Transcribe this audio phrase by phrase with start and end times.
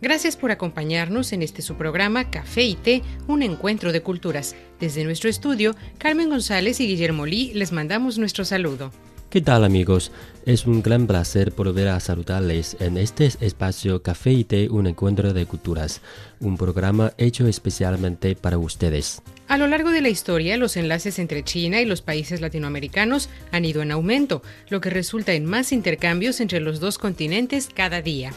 [0.00, 4.54] Gracias por acompañarnos en este su programa Café y Té, un encuentro de culturas.
[4.78, 8.92] Desde nuestro estudio, Carmen González y Guillermo Lee les mandamos nuestro saludo.
[9.28, 10.12] ¿Qué tal amigos?
[10.46, 15.34] Es un gran placer volver a saludarles en este espacio Café y Té, un encuentro
[15.34, 16.00] de culturas,
[16.38, 19.20] un programa hecho especialmente para ustedes.
[19.48, 23.64] A lo largo de la historia, los enlaces entre China y los países latinoamericanos han
[23.64, 28.32] ido en aumento, lo que resulta en más intercambios entre los dos continentes cada día.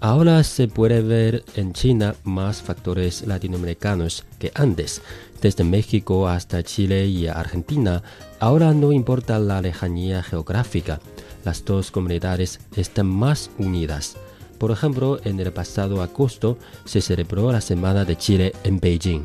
[0.00, 5.02] Ahora se puede ver en China más factores latinoamericanos que antes.
[5.42, 8.04] Desde México hasta Chile y Argentina,
[8.38, 11.00] ahora no importa la lejanía geográfica,
[11.44, 14.16] las dos comunidades están más unidas.
[14.58, 19.22] Por ejemplo, en el pasado agosto se celebró la Semana de Chile en Beijing.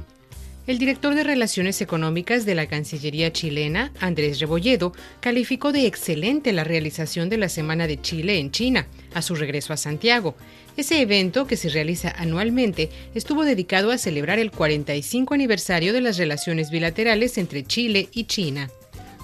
[0.65, 6.63] El director de Relaciones Económicas de la Cancillería chilena, Andrés Rebolledo, calificó de excelente la
[6.63, 10.35] realización de la Semana de Chile en China, a su regreso a Santiago.
[10.75, 16.17] Ese evento, que se realiza anualmente, estuvo dedicado a celebrar el 45 aniversario de las
[16.17, 18.71] relaciones bilaterales entre Chile y China.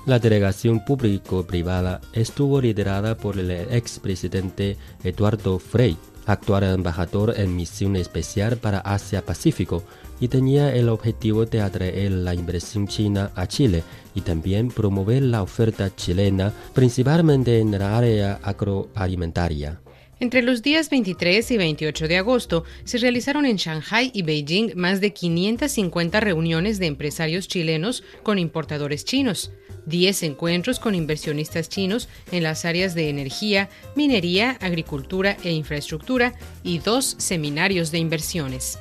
[0.05, 8.57] La delegación público-privada estuvo liderada por el expresidente Eduardo Frei, actual embajador en misión especial
[8.57, 9.83] para Asia-Pacífico,
[10.19, 13.83] y tenía el objetivo de atraer la inversión china a Chile
[14.13, 19.79] y también promover la oferta chilena, principalmente en el área agroalimentaria.
[20.21, 24.99] Entre los días 23 y 28 de agosto se realizaron en Shanghai y Beijing más
[24.99, 29.51] de 550 reuniones de empresarios chilenos con importadores chinos,
[29.85, 36.79] 10 encuentros con inversionistas chinos en las áreas de energía, minería, agricultura e infraestructura y
[36.79, 38.77] dos seminarios de inversiones.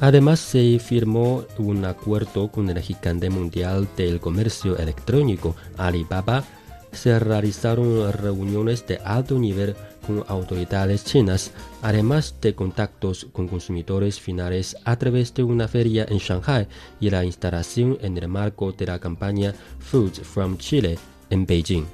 [0.00, 6.44] Además, se firmó un acuerdo con el gigante mundial del comercio electrónico, Alibaba.
[6.92, 9.76] Se realizaron reuniones de alto nivel
[10.08, 11.52] con autoridades chinas,
[11.82, 16.66] además de contactos con consumidores finales a través de una feria en Shanghai
[16.98, 20.98] y la instalación en el marco de la campaña Food from Chile
[21.28, 21.84] en Beijing.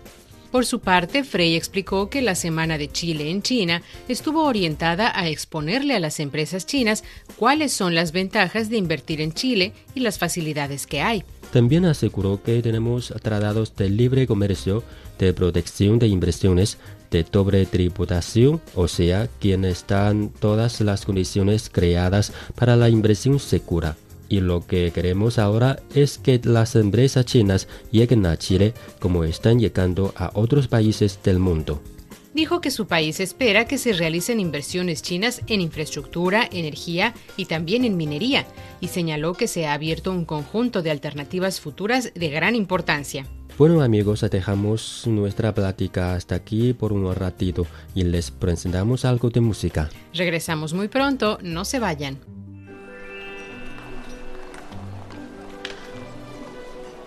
[0.53, 5.29] Por su parte, Frey explicó que la Semana de Chile en China estuvo orientada a
[5.29, 7.03] exponerle a las empresas chinas
[7.37, 11.25] cuáles son las ventajas de invertir en Chile y las facilidades que hay.
[11.53, 14.85] También aseguró que tenemos tratados de libre comercio,
[15.19, 16.79] de protección de inversiones,
[17.15, 23.97] de doble tributación, o sea, quienes están todas las condiciones creadas para la inversión segura.
[24.29, 29.61] Y lo que queremos ahora es que las empresas chinas lleguen a Chile como están
[29.61, 31.81] llegando a otros países del mundo.
[32.35, 37.85] Dijo que su país espera que se realicen inversiones chinas en infraestructura, energía y también
[37.85, 38.45] en minería,
[38.81, 43.25] y señaló que se ha abierto un conjunto de alternativas futuras de gran importancia.
[43.57, 49.41] Bueno amigos, dejamos nuestra plática hasta aquí por un ratito y les presentamos algo de
[49.41, 49.91] música.
[50.13, 52.19] Regresamos muy pronto, no se vayan.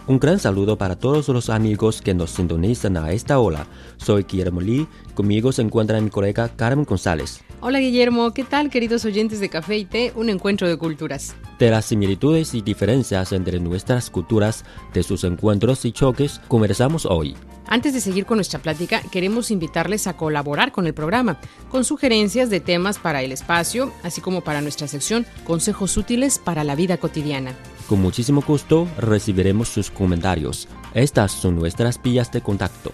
[0.08, 3.68] Un gran saludo para todos los amigos que nos sintonizan a esta hora.
[3.98, 7.42] Soy Guillermo Lee, conmigo se encuentra mi colega Carmen González.
[7.60, 10.14] Hola Guillermo, ¿qué tal queridos oyentes de Café y Té?
[10.16, 11.36] Un encuentro de culturas.
[11.60, 14.64] De las similitudes y diferencias entre nuestras culturas,
[14.94, 17.36] de sus encuentros y choques, conversamos hoy.
[17.68, 21.38] Antes de seguir con nuestra plática, queremos invitarles a colaborar con el programa,
[21.70, 26.64] con sugerencias de temas para el espacio, así como para nuestra sección Consejos útiles para
[26.64, 27.52] la vida cotidiana.
[27.88, 30.68] Con muchísimo gusto recibiremos sus comentarios.
[30.94, 32.92] Estas son nuestras vías de contacto.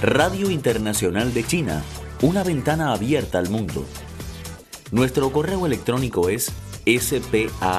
[0.00, 1.82] Radio Internacional de China,
[2.22, 3.84] una ventana abierta al mundo.
[4.90, 6.50] Nuestro correo electrónico es
[6.86, 7.70] spa.cri.com.cn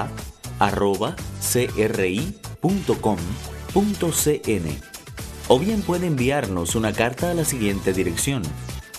[5.47, 8.43] o bien puede enviarnos una carta a la siguiente dirección.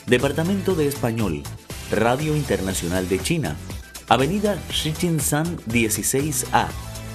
[0.07, 1.43] Departamento de Español,
[1.91, 3.57] Radio Internacional de China,
[4.09, 6.67] Avenida Shichinshan 16A,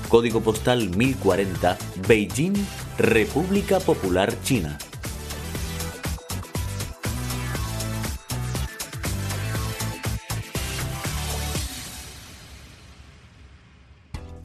[0.07, 2.54] Código Postal 1040, Beijing,
[2.98, 4.78] República Popular China.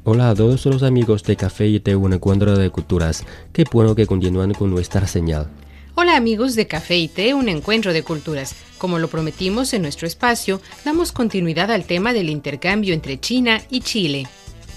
[0.02, 3.24] Hola a todos los amigos de Café y Té, un encuentro de culturas.
[3.52, 5.48] Qué bueno que continúan con nuestra señal.
[5.94, 8.54] Hola amigos de Café y Té, un encuentro de culturas.
[8.78, 13.80] Como lo prometimos en nuestro espacio, damos continuidad al tema del intercambio entre China y
[13.82, 14.26] Chile.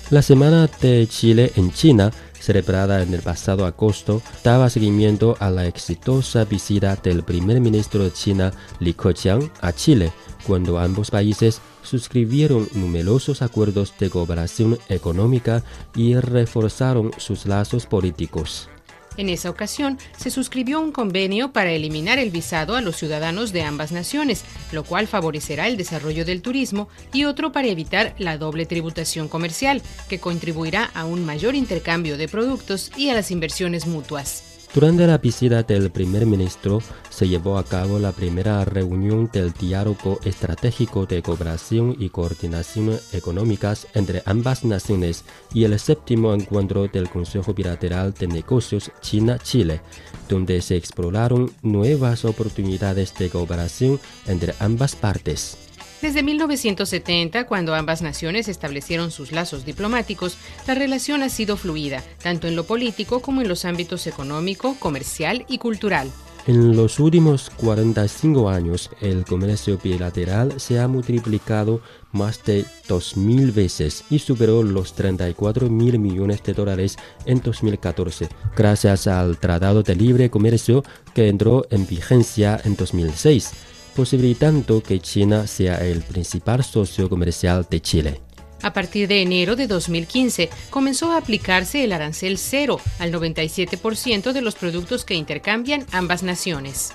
[0.09, 5.65] La Semana de Chile en China, celebrada en el pasado agosto, daba seguimiento a la
[5.65, 8.51] exitosa visita del primer ministro de China,
[8.81, 10.11] Li Keqiang, a Chile,
[10.45, 15.63] cuando ambos países suscribieron numerosos acuerdos de cooperación económica
[15.95, 18.69] y reforzaron sus lazos políticos.
[19.17, 23.63] En esa ocasión, se suscribió un convenio para eliminar el visado a los ciudadanos de
[23.63, 28.65] ambas naciones, lo cual favorecerá el desarrollo del turismo, y otro para evitar la doble
[28.65, 34.54] tributación comercial, que contribuirá a un mayor intercambio de productos y a las inversiones mutuas.
[34.75, 40.19] Durante la visita del primer ministro se llevó a cabo la primera reunión del diálogo
[40.25, 45.23] estratégico de cooperación y coordinación económicas entre ambas naciones
[45.53, 49.79] y el séptimo encuentro del Consejo Bilateral de Negocios China-Chile,
[50.27, 53.97] donde se exploraron nuevas oportunidades de cooperación
[54.27, 55.57] entre ambas partes.
[56.05, 60.37] Desde 1970, cuando ambas naciones establecieron sus lazos diplomáticos,
[60.67, 65.47] la relación ha sido fluida, tanto en lo político como en los ámbitos económico, comercial
[65.49, 66.11] y cultural.
[66.45, 71.81] En los últimos 45 años, el comercio bilateral se ha multiplicado
[72.11, 79.07] más de 2.000 veces y superó los 34 mil millones de dólares en 2014, gracias
[79.07, 80.83] al Tratado de Libre Comercio
[81.15, 87.81] que entró en vigencia en 2006 posibilitando que China sea el principal socio comercial de
[87.81, 88.21] Chile.
[88.61, 94.41] A partir de enero de 2015 comenzó a aplicarse el arancel cero al 97% de
[94.41, 96.93] los productos que intercambian ambas naciones.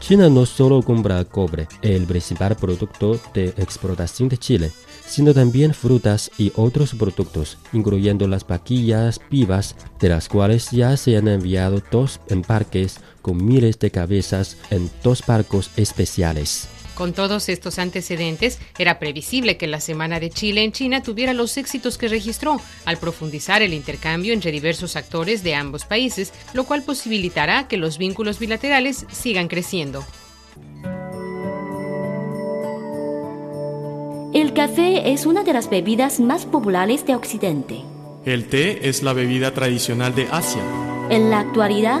[0.00, 4.72] China no solo compra cobre, el principal producto de exportación de Chile,
[5.06, 11.16] sino también frutas y otros productos, incluyendo las vaquillas vivas, de las cuales ya se
[11.16, 16.68] han enviado dos embarques con miles de cabezas en dos barcos especiales.
[16.94, 21.56] Con todos estos antecedentes, era previsible que la Semana de Chile en China tuviera los
[21.56, 26.84] éxitos que registró al profundizar el intercambio entre diversos actores de ambos países, lo cual
[26.84, 30.04] posibilitará que los vínculos bilaterales sigan creciendo.
[34.34, 37.80] El café es una de las bebidas más populares de Occidente.
[38.24, 40.62] El té es la bebida tradicional de Asia.
[41.10, 42.00] En la actualidad,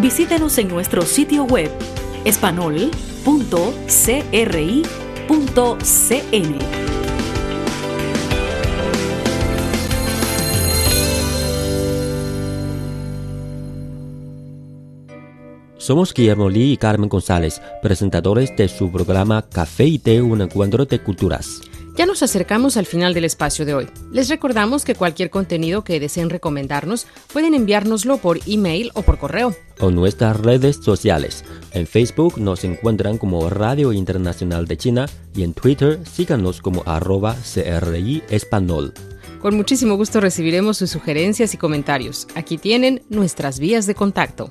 [0.00, 1.72] Visítenos en nuestro sitio web
[2.24, 2.98] espanol.cri.cn.
[15.78, 20.84] Somos Guillermo Lee y Carmen González, presentadores de su programa Café y Té, un encuentro
[20.84, 21.60] de culturas.
[21.98, 23.88] Ya nos acercamos al final del espacio de hoy.
[24.12, 29.56] Les recordamos que cualquier contenido que deseen recomendarnos pueden enviárnoslo por email o por correo.
[29.80, 31.44] O nuestras redes sociales.
[31.72, 37.34] En Facebook nos encuentran como Radio Internacional de China y en Twitter síganos como arroba
[37.34, 38.94] CRI Español.
[39.42, 42.28] Con muchísimo gusto recibiremos sus sugerencias y comentarios.
[42.36, 44.50] Aquí tienen nuestras vías de contacto.